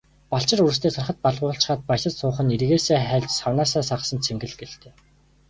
[0.35, 4.93] Балчир үрстээ сархад балгуулчхаад баясаж суух нь эргээсээ хальж, савнаасаа сагасан цэнгэл гэлтэй.